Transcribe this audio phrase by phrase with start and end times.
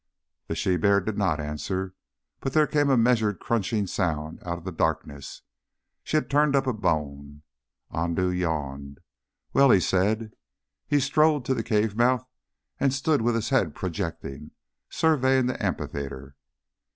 [0.47, 1.93] The she bear did not answer,
[2.39, 5.43] but there came a measured crunching sound out of the darkness.
[6.03, 7.43] She had turned up a bone.
[7.93, 8.99] Andoo yawned.
[9.53, 10.31] "Well," he said.
[10.87, 12.25] He strolled to the cave mouth
[12.79, 14.49] and stood with his head projecting,
[14.89, 16.35] surveying the amphitheatre.